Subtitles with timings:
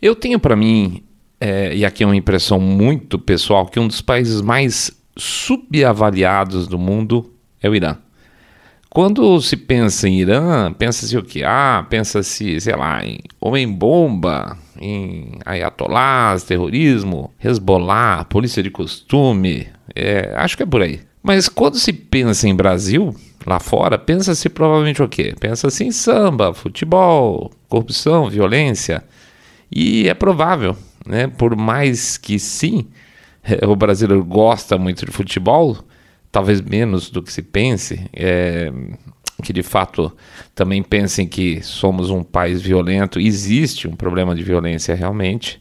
[0.00, 1.02] Eu tenho para mim,
[1.40, 6.78] é, e aqui é uma impressão muito pessoal, que um dos países mais subavaliados do
[6.78, 7.96] mundo é o Irã.
[8.88, 11.44] Quando se pensa em Irã, pensa-se o que?
[11.44, 20.56] Ah, pensa-se, sei lá, em homem-bomba, em ayatolás, terrorismo, Hezbollah, polícia de costume, é, acho
[20.56, 21.00] que é por aí.
[21.22, 25.34] Mas quando se pensa em Brasil, lá fora, pensa-se provavelmente o quê?
[25.38, 29.04] Pensa-se em samba, futebol, corrupção, violência.
[29.70, 30.76] E é provável,
[31.06, 31.26] né?
[31.26, 32.86] Por mais que sim,
[33.66, 35.78] o brasileiro gosta muito de futebol,
[36.30, 38.72] talvez menos do que se pense, é,
[39.42, 40.12] que de fato
[40.54, 45.60] também pensem que somos um país violento, existe um problema de violência realmente.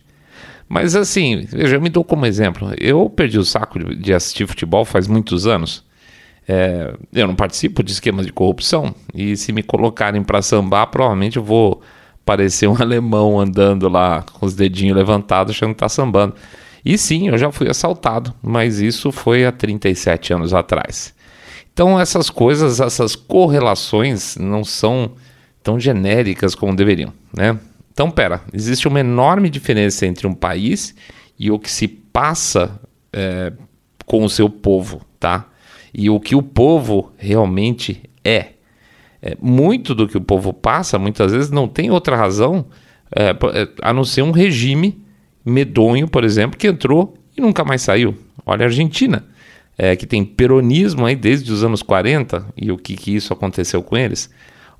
[0.67, 2.73] Mas assim, veja, eu me dou como exemplo.
[2.78, 5.86] Eu perdi o saco de, de assistir futebol faz muitos anos.
[6.48, 11.36] É, eu não participo de esquemas de corrupção e se me colocarem para sambar, provavelmente
[11.36, 11.81] eu vou
[12.27, 16.36] parecer um alemão andando lá com os dedinhos levantados achando que está sambando.
[16.86, 21.14] E sim, eu já fui assaltado, mas isso foi há 37 anos atrás.
[21.73, 25.11] Então essas coisas, essas correlações não são
[25.64, 27.58] tão genéricas como deveriam, né?
[27.92, 30.94] Então, pera, existe uma enorme diferença entre um país
[31.38, 32.80] e o que se passa
[33.11, 33.52] é,
[34.05, 35.48] com o seu povo, tá?
[35.92, 38.50] E o que o povo realmente é.
[39.22, 39.38] É.
[39.42, 42.66] Muito do que o povo passa, muitas vezes, não tem outra razão
[43.16, 45.02] é, é a não ser um regime
[45.46, 48.16] medonho, por exemplo, que entrou e nunca mais saiu.
[48.45, 49.26] Olha a Argentina,
[49.78, 53.82] é, que tem peronismo aí desde os anos 40 e o que, que isso aconteceu
[53.82, 54.30] com eles.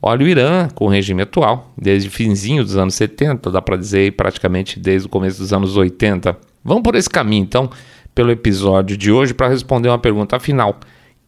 [0.02, 4.12] Olha o Irã com o regime atual, desde finzinho dos anos 70, dá para dizer
[4.14, 6.38] praticamente desde o começo dos anos 80.
[6.64, 7.70] Vamos por esse caminho, então,
[8.14, 10.80] pelo episódio de hoje, para responder uma pergunta afinal: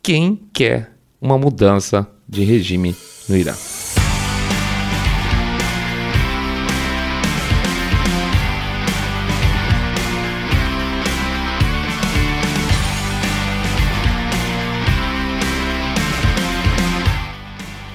[0.03, 2.95] quem quer uma mudança de regime
[3.27, 3.55] no Irã?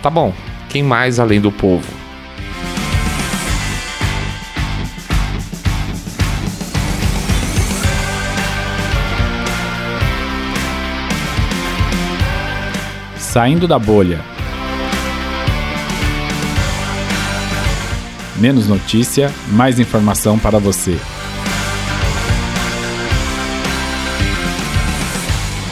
[0.03, 0.35] Tá bom,
[0.69, 2.04] quem mais além do povo?
[13.35, 14.21] Saindo da bolha.
[18.41, 20.97] Menos notícia, mais informação para você.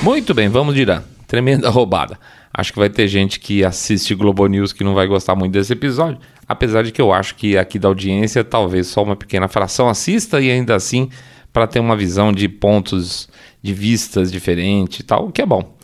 [0.03, 1.05] Muito bem, vamos de Irã.
[1.29, 2.19] Tremenda roubada.
[2.53, 5.73] Acho que vai ter gente que assiste Globo News que não vai gostar muito desse
[5.73, 6.19] episódio,
[6.49, 10.41] apesar de que eu acho que aqui da audiência talvez só uma pequena fração assista
[10.41, 11.09] e ainda assim
[11.53, 13.29] para ter uma visão de pontos
[13.63, 15.77] de vistas diferentes e tal, o que é bom.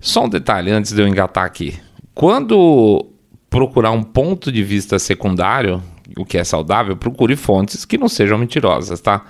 [0.00, 1.78] Só um detalhe antes de eu engatar aqui.
[2.14, 3.06] Quando
[3.50, 5.82] procurar um ponto de vista secundário,
[6.16, 9.24] o que é saudável, procure fontes que não sejam mentirosas, tá?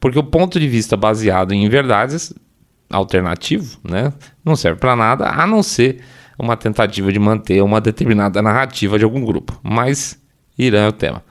[0.00, 2.34] Porque o ponto de vista baseado em verdades
[2.90, 4.12] alternativo, né,
[4.44, 6.00] não serve para nada a não ser
[6.38, 9.58] uma tentativa de manter uma determinada narrativa de algum grupo.
[9.62, 10.20] Mas
[10.58, 11.22] Irã é o tema.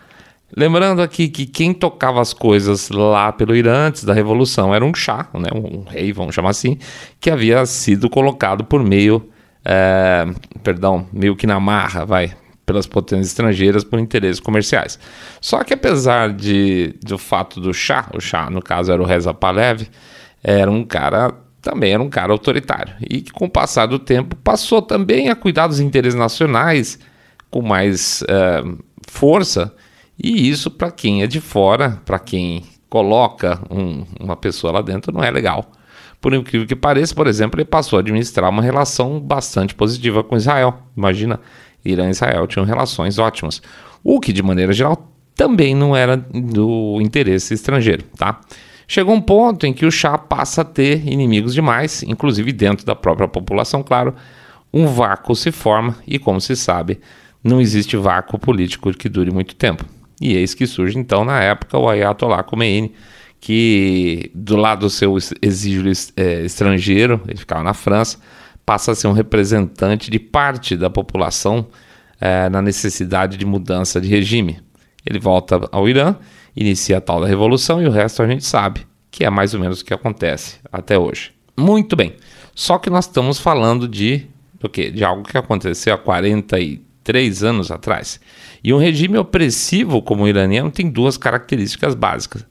[0.55, 4.93] Lembrando aqui que quem tocava as coisas lá pelo Irã antes da Revolução era um
[4.93, 6.77] chá, né, um rei, vamos chamar assim,
[7.19, 9.29] que havia sido colocado por meio,
[9.63, 10.25] é,
[10.63, 12.33] perdão, meio que na marra, vai,
[12.65, 14.99] pelas potências estrangeiras por interesses comerciais.
[15.41, 19.33] Só que apesar de, do fato do chá, o chá no caso era o Reza
[19.33, 19.89] Pahlavi,
[20.43, 21.33] era um cara
[21.65, 25.35] também era um cara autoritário e que, com o passar do tempo, passou também a
[25.35, 26.99] cuidar dos interesses nacionais
[27.49, 29.73] com mais uh, força.
[30.17, 35.11] E isso, para quem é de fora, para quem coloca um, uma pessoa lá dentro,
[35.11, 35.71] não é legal.
[36.21, 40.37] Por incrível que pareça, por exemplo, ele passou a administrar uma relação bastante positiva com
[40.37, 40.79] Israel.
[40.95, 41.39] Imagina,
[41.83, 43.61] Irã e Israel tinham relações ótimas.
[44.03, 48.39] O que, de maneira geral, também não era do interesse estrangeiro, tá?
[48.87, 52.95] Chegou um ponto em que o chá passa a ter inimigos demais, inclusive dentro da
[52.95, 54.15] própria população, claro.
[54.71, 56.99] Um vácuo se forma e, como se sabe,
[57.43, 59.85] não existe vácuo político que dure muito tempo.
[60.19, 62.93] E eis que surge então, na época, o Ayatollah Khomeini,
[63.39, 68.17] que do lado do seu exílio é, estrangeiro, ele ficava na França,
[68.65, 71.67] passa a ser um representante de parte da população
[72.19, 74.59] é, na necessidade de mudança de regime.
[75.05, 76.15] Ele volta ao Irã
[76.55, 79.59] inicia a tal da revolução e o resto a gente sabe, que é mais ou
[79.59, 81.33] menos o que acontece até hoje.
[81.57, 82.15] Muito bem.
[82.53, 84.27] Só que nós estamos falando de
[84.59, 84.89] do quê?
[84.89, 85.97] De algo que aconteceu há
[87.05, 88.19] 43 anos atrás.
[88.63, 92.45] E um regime opressivo como o iraniano tem duas características básicas.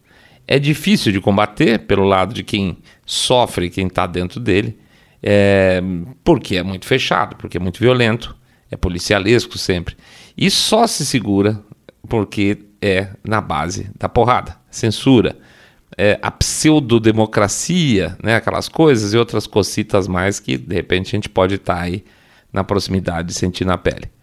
[0.47, 4.79] É difícil de combater pelo lado de quem sofre, quem está dentro dele,
[5.23, 5.83] é,
[6.23, 8.37] porque é muito fechado, porque é muito violento,
[8.71, 9.97] é policialesco sempre.
[10.37, 11.61] E só se segura
[12.09, 15.37] porque é na base da porrada, censura,
[15.97, 21.29] é, a pseudodemocracia, né, aquelas coisas e outras cocitas mais que de repente a gente
[21.29, 22.05] pode estar tá aí
[22.53, 24.14] na proximidade de sentir na pele.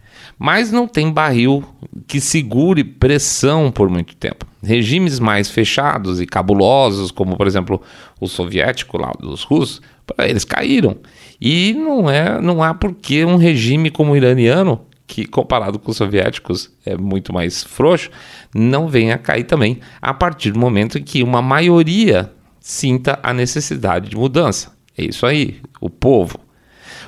[0.43, 1.63] Mas não tem barril
[2.07, 4.43] que segure pressão por muito tempo.
[4.63, 7.79] Regimes mais fechados e cabulosos, como por exemplo
[8.19, 9.83] o soviético lá dos russos,
[10.17, 10.97] eles caíram.
[11.39, 15.97] E não é, não há porque um regime como o iraniano que comparado com os
[15.97, 18.09] soviéticos é muito mais frouxo,
[18.51, 23.31] não venha a cair também a partir do momento em que uma maioria sinta a
[23.31, 24.71] necessidade de mudança.
[24.97, 26.39] É isso aí, o povo.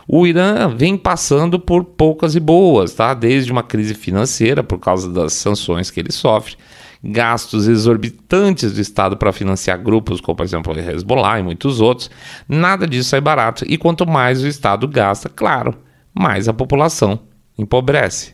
[0.07, 3.13] O Irã vem passando por poucas e boas, tá?
[3.13, 6.55] Desde uma crise financeira por causa das sanções que ele sofre,
[7.03, 12.09] gastos exorbitantes do Estado para financiar grupos como, por exemplo, o Hezbollah e muitos outros.
[12.47, 15.75] Nada disso é barato e quanto mais o Estado gasta, claro,
[16.13, 17.19] mais a população
[17.57, 18.33] empobrece.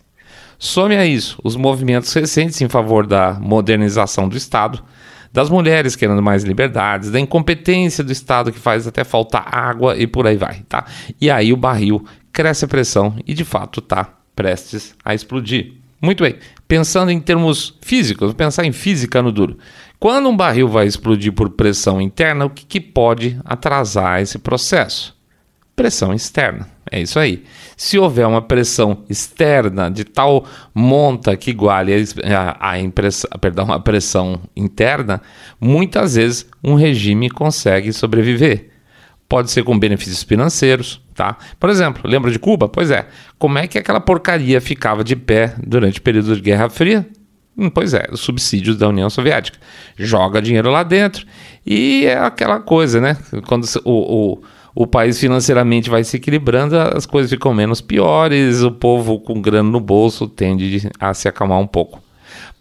[0.58, 4.84] Some a isso os movimentos recentes em favor da modernização do Estado,
[5.32, 10.08] das mulheres querendo mais liberdades, da incompetência do Estado que faz até faltar água e
[10.08, 10.86] por aí vai, tá?
[11.20, 15.74] E aí o barril cresce a pressão e de fato está prestes a explodir.
[16.02, 16.38] Muito bem,
[16.68, 19.58] pensando em termos físicos, pensar em física no duro.
[20.00, 25.18] Quando um barril vai explodir por pressão interna, o que, que pode atrasar esse processo?
[25.76, 26.70] Pressão externa.
[26.92, 27.44] É isso aí.
[27.78, 31.94] Se houver uma pressão externa de tal monta que iguale
[32.26, 35.22] a, a, impressão, perdão, a pressão interna,
[35.62, 38.70] muitas vezes um regime consegue sobreviver.
[39.28, 41.38] Pode ser com benefícios financeiros, tá?
[41.60, 42.68] Por exemplo, lembra de Cuba?
[42.68, 43.08] Pois é.
[43.38, 47.08] Como é que aquela porcaria ficava de pé durante o período de Guerra Fria?
[47.56, 49.60] Hum, pois é, os subsídios da União Soviética.
[49.96, 51.28] Joga dinheiro lá dentro
[51.64, 53.16] e é aquela coisa, né?
[53.46, 53.92] Quando o,
[54.34, 54.44] o
[54.80, 59.70] o país financeiramente vai se equilibrando, as coisas ficam menos piores, o povo com grana
[59.70, 62.02] no bolso tende a se acalmar um pouco.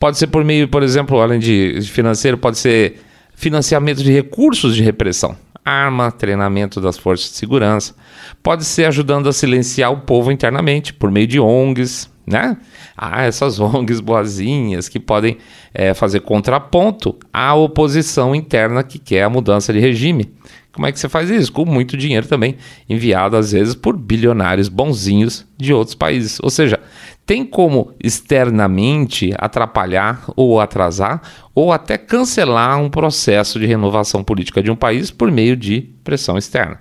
[0.00, 3.00] Pode ser por meio, por exemplo, além de financeiro, pode ser
[3.36, 7.94] financiamento de recursos de repressão, arma, treinamento das forças de segurança.
[8.42, 12.56] Pode ser ajudando a silenciar o povo internamente por meio de ONGs, né?
[12.96, 15.38] Ah, essas ONGs boazinhas que podem
[15.72, 20.32] é, fazer contraponto à oposição interna que quer a mudança de regime.
[20.72, 21.52] Como é que você faz isso?
[21.52, 22.56] Com muito dinheiro também,
[22.88, 26.38] enviado às vezes por bilionários bonzinhos de outros países.
[26.40, 26.78] Ou seja,
[27.26, 31.20] tem como externamente atrapalhar ou atrasar
[31.54, 36.38] ou até cancelar um processo de renovação política de um país por meio de pressão
[36.38, 36.80] externa.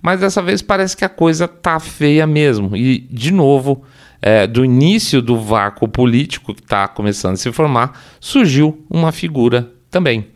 [0.00, 2.76] Mas dessa vez parece que a coisa tá feia mesmo.
[2.76, 3.84] E, de novo,
[4.26, 9.70] é, do início do vácuo político que está começando a se formar, surgiu uma figura
[9.90, 10.26] também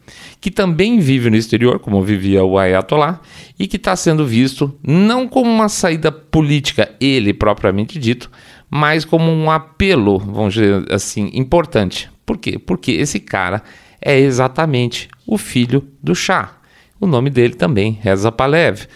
[0.41, 3.21] que também vive no exterior, como vivia o Ayatollah,
[3.59, 8.31] e que está sendo visto não como uma saída política, ele propriamente dito,
[8.71, 12.11] mas como um apelo, vamos dizer assim, importante.
[12.25, 12.59] Por quê?
[12.59, 13.63] Porque esse cara
[14.01, 16.57] é exatamente o filho do Shah.
[17.01, 18.87] O nome dele também, Reza Palev.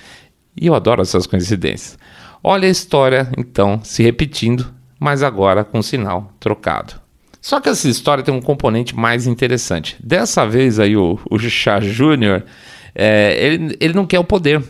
[0.60, 1.98] E eu adoro essas coincidências.
[2.44, 6.94] Olha a história, então, se repetindo, mas agora com sinal trocado.
[7.40, 9.96] Só que essa história tem um componente mais interessante.
[10.00, 12.44] Dessa vez aí o, o Chá Júnior,
[12.94, 14.62] é, ele, ele não quer o poder.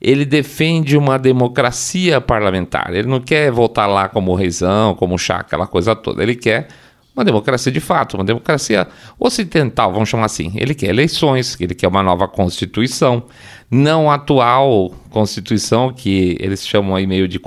[0.00, 2.94] Ele defende uma democracia parlamentar.
[2.94, 6.22] Ele não quer voltar lá como reizão, como chá, aquela coisa toda.
[6.22, 6.68] Ele quer
[7.14, 8.88] uma democracia de fato, uma democracia
[9.18, 10.52] ocidental, vamos chamar assim.
[10.56, 13.24] Ele quer eleições, ele quer uma nova constituição,
[13.70, 17.40] não a atual constituição que eles chamam aí meio de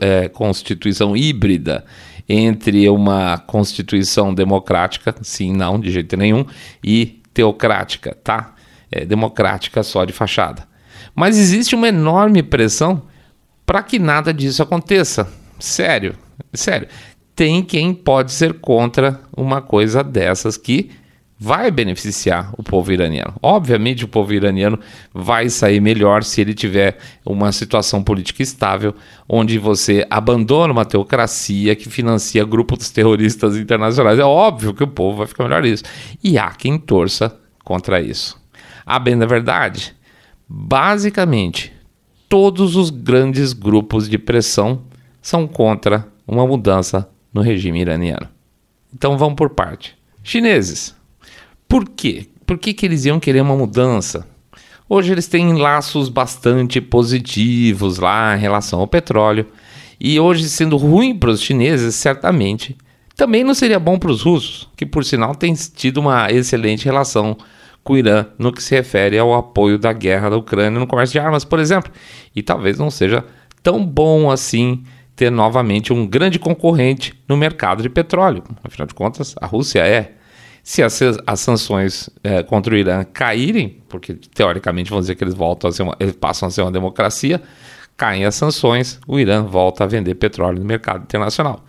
[0.00, 1.84] é, constituição híbrida,
[2.28, 6.44] entre uma constituição democrática, sim, não, de jeito nenhum,
[6.84, 8.54] e teocrática, tá?
[8.90, 10.68] É, democrática só de fachada.
[11.14, 13.02] Mas existe uma enorme pressão
[13.64, 15.30] para que nada disso aconteça.
[15.58, 16.14] Sério,
[16.52, 16.88] sério.
[17.38, 20.90] Tem quem pode ser contra uma coisa dessas que
[21.38, 23.32] vai beneficiar o povo iraniano.
[23.40, 24.76] Obviamente, o povo iraniano
[25.14, 28.92] vai sair melhor se ele tiver uma situação política estável,
[29.28, 34.18] onde você abandona uma teocracia que financia grupos terroristas internacionais.
[34.18, 35.84] É óbvio que o povo vai ficar melhor nisso.
[36.20, 38.36] E há quem torça contra isso.
[38.84, 39.94] A bem da verdade,
[40.48, 41.72] basicamente,
[42.28, 44.82] todos os grandes grupos de pressão
[45.22, 48.28] são contra uma mudança no regime iraniano.
[48.94, 49.96] Então vamos por parte.
[50.22, 50.98] Chineses
[51.68, 52.26] por quê?
[52.46, 54.26] Por que, que eles iam querer uma mudança?
[54.88, 59.46] Hoje eles têm laços bastante positivos lá em relação ao petróleo.
[60.00, 62.74] E hoje, sendo ruim para os chineses, certamente,
[63.14, 67.36] também não seria bom para os russos, que por sinal têm tido uma excelente relação
[67.84, 71.12] com o Irã no que se refere ao apoio da guerra da Ucrânia no comércio
[71.12, 71.92] de armas, por exemplo.
[72.34, 73.22] E talvez não seja
[73.62, 74.82] tão bom assim
[75.18, 78.44] ter novamente um grande concorrente no mercado de petróleo.
[78.62, 80.12] Afinal de contas, a Rússia é
[80.62, 85.34] Se as, as sanções é, contra o Irã caírem, porque teoricamente vamos dizer que eles
[85.34, 87.42] voltam a ser uma, eles passam a ser uma democracia,
[87.96, 91.64] caem as sanções, o Irã volta a vender petróleo no mercado internacional.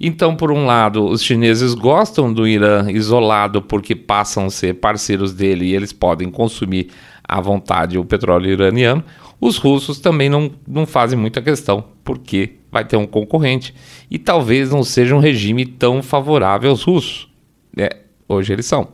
[0.00, 5.34] Então, por um lado, os chineses gostam do Irã isolado porque passam a ser parceiros
[5.34, 6.88] dele e eles podem consumir
[7.22, 9.04] à vontade o petróleo iraniano.
[9.44, 13.74] Os russos também não, não fazem muita questão, porque vai ter um concorrente
[14.10, 17.28] e talvez não seja um regime tão favorável aos russos.
[17.76, 17.94] É,
[18.26, 18.88] hoje eles são.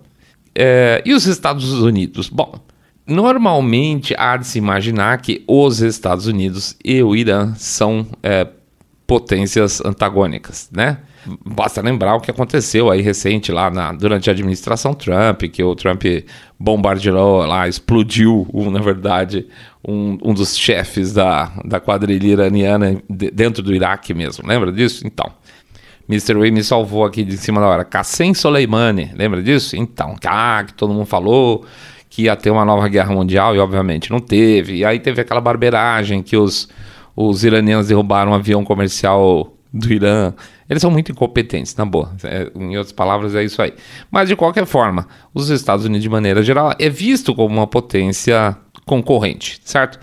[0.52, 2.28] É, e os Estados Unidos?
[2.28, 2.52] Bom,
[3.06, 8.48] normalmente há de se imaginar que os Estados Unidos e o Irã são é,
[9.06, 10.98] potências antagônicas, né?
[11.44, 15.74] Basta lembrar o que aconteceu aí recente lá na, durante a administração Trump, que o
[15.74, 16.02] Trump
[16.58, 19.46] bombardeou lá, explodiu, na verdade,
[19.86, 24.46] um, um dos chefes da, da quadrilha iraniana dentro do Iraque mesmo.
[24.46, 25.06] Lembra disso?
[25.06, 25.26] Então,
[26.08, 26.34] Mr.
[26.34, 27.84] Way me salvou aqui de cima da hora.
[27.84, 29.76] Qassem Soleimani, lembra disso?
[29.76, 31.64] Então, ah, que todo mundo falou
[32.08, 34.78] que ia ter uma nova guerra mundial e obviamente não teve.
[34.78, 36.68] E aí teve aquela barbeiragem que os
[37.22, 40.34] os iranianos derrubaram um avião comercial do Irã.
[40.68, 42.12] Eles são muito incompetentes, na boa.
[42.24, 43.72] É, em outras palavras, é isso aí.
[44.10, 48.56] Mas, de qualquer forma, os Estados Unidos, de maneira geral, é visto como uma potência
[48.84, 49.98] concorrente, certo?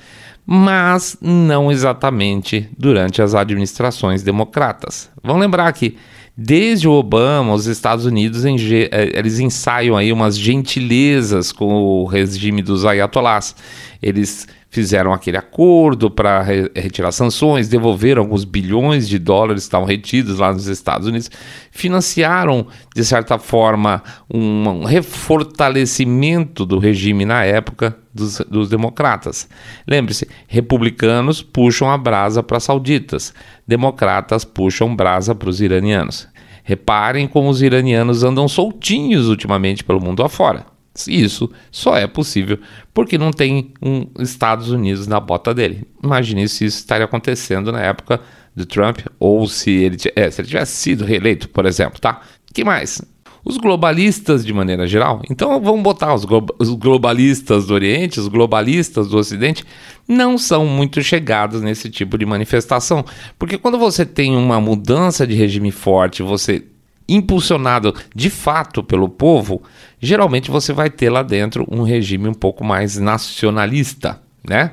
[0.45, 5.09] Mas não exatamente durante as administrações democratas.
[5.21, 5.97] Vamos lembrar que
[6.37, 12.61] desde o Obama, os Estados Unidos é, eles ensaiam aí umas gentilezas com o regime
[12.61, 13.55] dos ayatollahs.
[14.01, 19.87] Eles fizeram aquele acordo para re retirar sanções, devolveram alguns bilhões de dólares que estavam
[19.87, 21.31] retidos lá nos Estados Unidos,
[21.71, 29.47] financiaram, de certa forma, um, um refortalecimento do regime na época dos, dos democratas.
[29.87, 33.33] Lembre-se, republicanos puxam a brasa para sauditas,
[33.65, 36.27] democratas puxam brasa para os iranianos.
[36.63, 40.65] Reparem como os iranianos andam soltinhos ultimamente pelo mundo afora.
[41.05, 42.57] Isso só é possível
[42.93, 45.83] porque não tem um Estados Unidos na bota dele.
[46.03, 48.19] Imagine se isso estaria acontecendo na época
[48.55, 52.21] de Trump ou se ele, é, se ele tivesse sido reeleito, por exemplo, tá?
[52.57, 53.01] que mais?
[53.45, 55.21] Os globalistas de maneira geral.
[55.29, 59.63] Então vamos botar os, glo os globalistas do Oriente, os globalistas do Ocidente,
[60.07, 63.05] não são muito chegados nesse tipo de manifestação.
[63.37, 66.65] Porque quando você tem uma mudança de regime forte, você
[67.07, 69.61] impulsionado de fato pelo povo,
[69.99, 74.71] geralmente você vai ter lá dentro um regime um pouco mais nacionalista, né?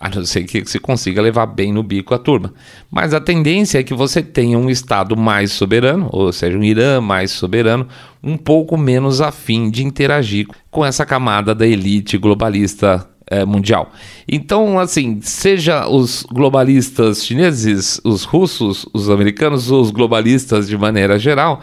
[0.00, 2.52] A não ser que se consiga levar bem no bico a turma.
[2.90, 7.00] Mas a tendência é que você tenha um Estado mais soberano, ou seja, um Irã
[7.00, 7.86] mais soberano,
[8.20, 13.92] um pouco menos afim de interagir com essa camada da elite globalista é, mundial.
[14.28, 21.60] Então, assim, seja os globalistas chineses, os russos, os americanos, os globalistas de maneira geral,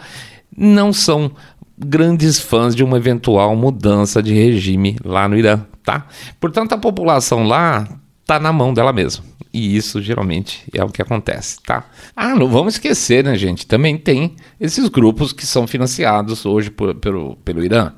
[0.56, 1.32] não são
[1.78, 6.06] grandes fãs de uma eventual mudança de regime lá no Irã, tá?
[6.40, 7.88] Portanto, a população lá
[8.26, 9.24] tá na mão dela mesma.
[9.52, 11.84] E isso geralmente é o que acontece, tá?
[12.16, 13.66] Ah, não vamos esquecer, né, gente?
[13.66, 17.92] Também tem esses grupos que são financiados hoje por, pelo, pelo Irã.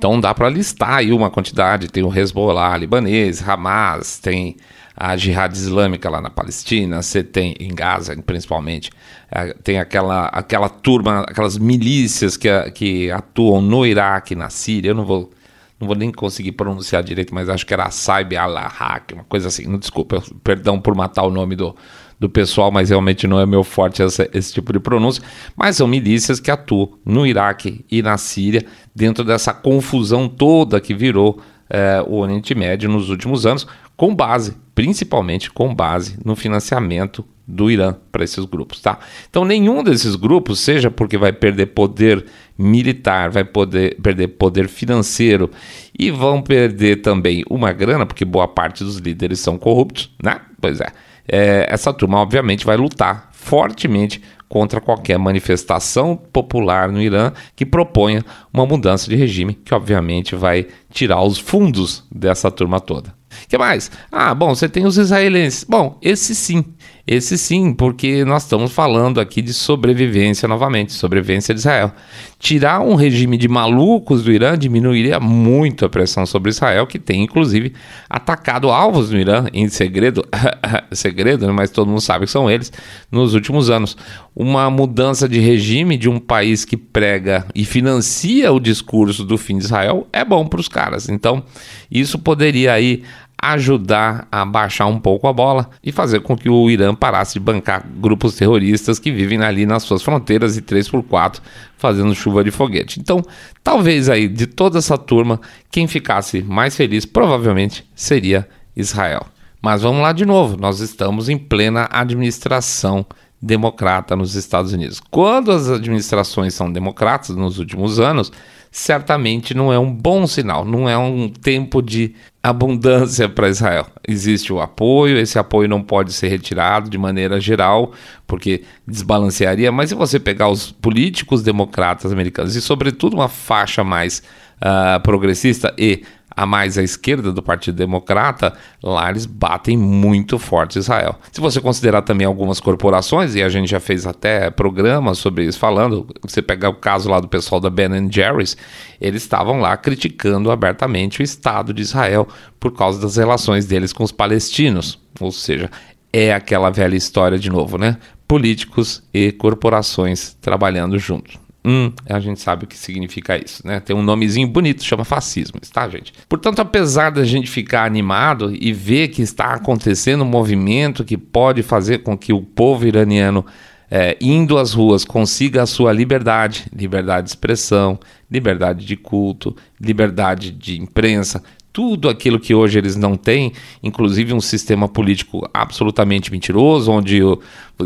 [0.00, 1.88] Então dá para listar aí uma quantidade.
[1.88, 4.56] Tem o Hezbollah libanês, Hamas, tem
[4.96, 8.90] a Jihad Islâmica lá na Palestina, você tem em Gaza principalmente,
[9.30, 14.94] é, tem aquela, aquela turma, aquelas milícias que, que atuam no Iraque, na Síria, eu
[14.94, 15.30] não vou,
[15.78, 19.66] não vou nem conseguir pronunciar direito, mas acho que era Saib al-Haq, uma coisa assim,
[19.66, 21.76] não, desculpa, perdão por matar o nome do,
[22.20, 25.22] do pessoal, mas realmente não é meu forte essa, esse tipo de pronúncia.
[25.56, 30.94] Mas são milícias que atuam no Iraque e na Síria, dentro dessa confusão toda que
[30.94, 37.24] virou é, o Oriente Médio nos últimos anos, com base, principalmente com base no financiamento
[37.46, 38.98] do Irã para esses grupos, tá?
[39.28, 42.24] Então nenhum desses grupos, seja porque vai perder poder
[42.56, 45.50] militar, vai poder perder poder financeiro
[45.98, 50.40] e vão perder também uma grana, porque boa parte dos líderes são corruptos, né?
[50.60, 50.92] Pois é
[51.30, 58.24] é, essa turma, obviamente, vai lutar fortemente contra qualquer manifestação popular no Irã que proponha
[58.52, 63.14] uma mudança de regime, que obviamente vai tirar os fundos dessa turma toda.
[63.48, 63.92] Que mais?
[64.10, 65.62] Ah, bom, você tem os israelenses.
[65.62, 66.64] Bom, esse sim,
[67.06, 71.92] esse sim, porque nós estamos falando aqui de sobrevivência novamente, sobrevivência de Israel.
[72.38, 77.22] Tirar um regime de malucos do Irã diminuiria muito a pressão sobre Israel, que tem
[77.22, 77.72] inclusive
[78.08, 80.24] atacado alvos no Irã em segredo,
[80.92, 82.72] segredo, né, mas todo mundo sabe que são eles,
[83.10, 83.96] nos últimos anos.
[84.34, 89.58] Uma mudança de regime de um país que prega e financia o discurso do fim
[89.58, 91.08] de Israel é bom para os caras.
[91.08, 91.42] Então,
[91.90, 93.02] isso poderia aí
[93.42, 97.40] ajudar a baixar um pouco a bola e fazer com que o Irã parasse de
[97.40, 101.40] bancar grupos terroristas que vivem ali nas suas fronteiras e 3x4
[101.76, 103.00] fazendo chuva de foguete.
[103.00, 103.22] Então,
[103.64, 109.26] talvez aí de toda essa turma, quem ficasse mais feliz provavelmente seria Israel.
[109.62, 113.04] Mas vamos lá de novo, nós estamos em plena administração
[113.40, 115.00] democrata nos Estados Unidos.
[115.10, 118.30] Quando as administrações são democratas nos últimos anos,
[118.70, 123.86] certamente não é um bom sinal, não é um tempo de abundância para Israel.
[124.06, 127.92] Existe o apoio, esse apoio não pode ser retirado de maneira geral,
[128.26, 134.22] porque desbalancearia, mas se você pegar os políticos democratas americanos e, sobretudo, uma faixa mais
[134.60, 136.02] uh, progressista e
[136.40, 141.16] a mais à esquerda do Partido Democrata, lá eles batem muito forte Israel.
[141.30, 145.58] Se você considerar também algumas corporações, e a gente já fez até programas sobre isso
[145.58, 148.56] falando, você pegar o caso lá do pessoal da Ben Jerry's,
[148.98, 152.26] eles estavam lá criticando abertamente o Estado de Israel
[152.58, 154.98] por causa das relações deles com os palestinos.
[155.20, 155.70] Ou seja,
[156.10, 157.98] é aquela velha história de novo, né?
[158.26, 161.38] Políticos e corporações trabalhando juntos.
[161.64, 163.80] Hum, a gente sabe o que significa isso, né?
[163.80, 166.12] Tem um nomezinho bonito, chama fascismo, tá, gente?
[166.26, 171.62] Portanto, apesar da gente ficar animado e ver que está acontecendo um movimento que pode
[171.62, 173.44] fazer com que o povo iraniano
[173.90, 177.98] é, indo às ruas consiga a sua liberdade, liberdade de expressão,
[178.30, 184.40] liberdade de culto, liberdade de imprensa, tudo aquilo que hoje eles não têm, inclusive um
[184.40, 187.20] sistema político absolutamente mentiroso, onde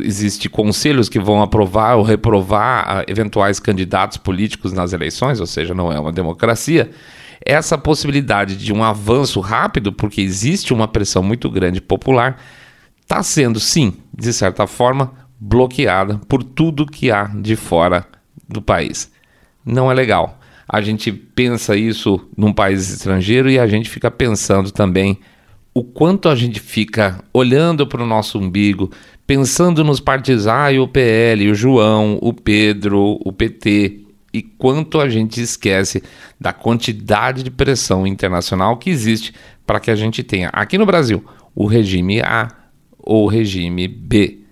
[0.01, 5.75] existe conselhos que vão aprovar ou reprovar ah, eventuais candidatos políticos nas eleições, ou seja,
[5.75, 6.91] não é uma democracia.
[7.45, 12.41] Essa possibilidade de um avanço rápido, porque existe uma pressão muito grande popular,
[13.03, 18.07] está sendo, sim, de certa forma, bloqueada por tudo que há de fora
[18.49, 19.13] do país.
[19.65, 24.71] Não é legal a gente pensa isso num país estrangeiro e a gente fica pensando
[24.71, 25.19] também
[25.75, 28.91] o quanto a gente fica olhando para o nosso umbigo,
[29.27, 35.09] pensando nos partidos, ah, o PL, o João, o Pedro, o PT, e quanto a
[35.09, 36.03] gente esquece
[36.41, 39.33] da quantidade de pressão internacional que existe
[39.67, 42.49] para que a gente tenha aqui no Brasil o regime A
[42.99, 44.44] ou o regime B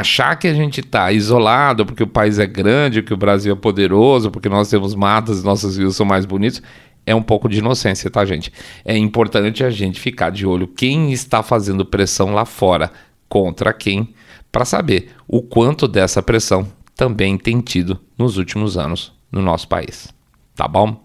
[0.00, 3.56] achar que a gente está isolado porque o país é grande, que o Brasil é
[3.56, 6.62] poderoso, porque nós temos matas nossos rios são mais bonitos,
[7.04, 8.50] é um pouco de inocência, tá, gente?
[8.84, 12.90] É importante a gente ficar de olho quem está fazendo pressão lá fora
[13.28, 14.14] contra quem,
[14.50, 20.08] para saber o quanto dessa pressão também tem tido nos últimos anos no nosso país.
[20.54, 21.04] Tá bom?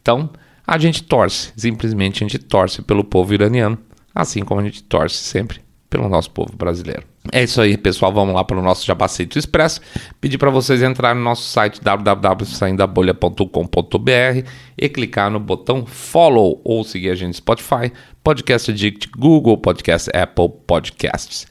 [0.00, 0.30] Então,
[0.66, 3.78] a gente torce, simplesmente a gente torce pelo povo iraniano,
[4.14, 7.04] assim como a gente torce sempre pelo nosso povo brasileiro.
[7.30, 8.10] É isso aí, pessoal.
[8.12, 9.82] Vamos lá para o nosso Jabaceito Expresso.
[10.20, 17.10] Pedir para vocês entrarem no nosso site www.saindabolha.com.br e clicar no botão follow ou seguir
[17.10, 17.92] a gente no Spotify,
[18.24, 21.46] Podcast Addict, Google Podcast, Apple Podcasts.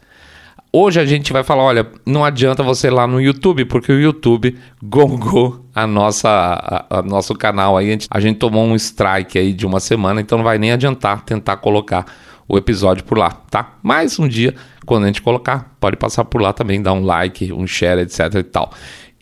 [0.71, 3.99] Hoje a gente vai falar, olha, não adianta você ir lá no YouTube, porque o
[3.99, 7.87] YouTube gongou a nossa, a, a nosso canal aí.
[7.87, 10.71] A gente, a gente tomou um strike aí de uma semana, então não vai nem
[10.71, 12.05] adiantar tentar colocar
[12.47, 13.77] o episódio por lá, tá?
[13.83, 14.55] Mas um dia,
[14.85, 18.35] quando a gente colocar, pode passar por lá também, dar um like, um share, etc
[18.35, 18.71] e tal.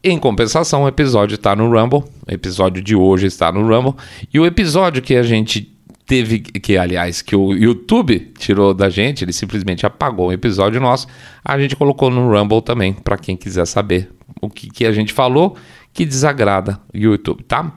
[0.03, 3.95] Em compensação, o episódio está no Rumble, o episódio de hoje está no Rumble,
[4.31, 9.23] e o episódio que a gente teve, que aliás, que o YouTube tirou da gente,
[9.23, 11.07] ele simplesmente apagou o episódio nosso,
[11.43, 15.11] a gente colocou no Rumble também, para quem quiser saber o que, que a gente
[15.11, 15.57] falou
[15.95, 17.71] que desagrada o YouTube, tá?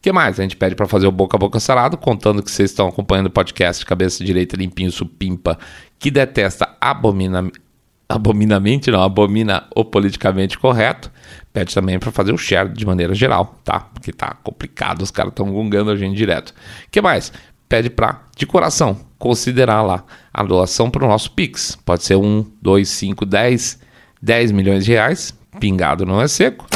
[0.00, 0.38] que mais?
[0.38, 3.26] A gente pede para fazer o boca a boca sarado, contando que vocês estão acompanhando
[3.26, 5.58] o podcast Cabeça Direita Limpinho Supimpa,
[5.98, 7.50] que detesta abomina,
[8.08, 11.10] abominamente, não, abomina o politicamente correto.
[11.52, 13.80] Pede também para fazer o share de maneira geral, tá?
[13.80, 16.54] Porque tá complicado, os caras estão gungando a gente direto.
[16.92, 17.32] que mais?
[17.68, 21.76] Pede para, de coração, considerar lá a doação para o nosso Pix.
[21.84, 23.80] Pode ser um, dois, cinco, dez,
[24.22, 26.66] dez milhões de reais, pingado não é seco,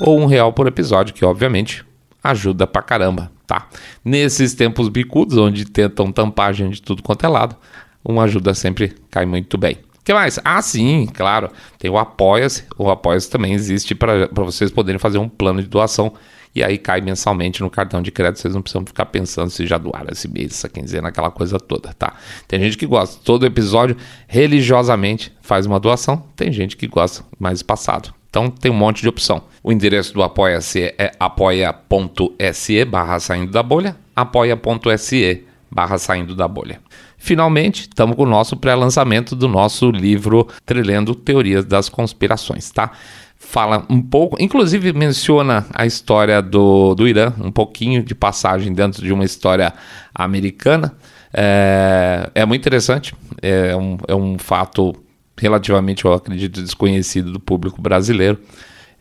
[0.00, 1.84] ou um real por episódio, que obviamente
[2.22, 3.68] ajuda pra caramba, tá?
[4.04, 6.12] Nesses tempos bicudos, onde tentam
[6.52, 7.56] gente de tudo quanto é lado,
[8.04, 9.78] uma ajuda sempre cai muito bem.
[10.00, 10.40] O que mais?
[10.44, 11.50] Ah, sim, claro.
[11.78, 12.64] Tem o Apoia-se.
[12.78, 16.14] O Apoia-se também existe para vocês poderem fazer um plano de doação.
[16.54, 18.40] E aí cai mensalmente no cartão de crédito.
[18.40, 21.92] Vocês não precisam ficar pensando se já doaram esse mês, essa quinzena, aquela coisa toda,
[21.92, 22.14] tá?
[22.46, 23.20] Tem gente que gosta.
[23.22, 26.24] Todo episódio, religiosamente, faz uma doação.
[26.34, 28.17] Tem gente que gosta mais passado.
[28.38, 29.42] Então tem um monte de opção.
[29.64, 36.80] O endereço do Apoia-se é apoia.se barra saindo da bolha, apoia.se barra saindo da bolha.
[37.16, 42.92] Finalmente, estamos com o nosso pré-lançamento do nosso livro Trilhando Teorias das Conspirações, tá?
[43.36, 49.02] fala um pouco, inclusive menciona a história do, do Irã, um pouquinho de passagem dentro
[49.02, 49.72] de uma história
[50.14, 50.94] americana.
[51.34, 54.94] É, é muito interessante, é um, é um fato
[55.38, 58.38] relativamente, eu acredito, desconhecido do público brasileiro.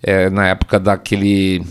[0.02, 1.66] É, na época daquele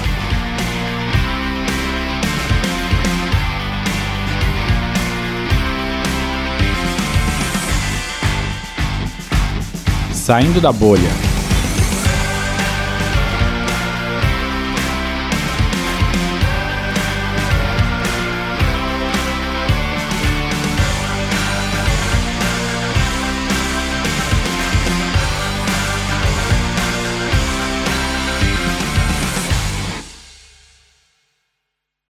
[10.13, 11.34] Saindo da Bolha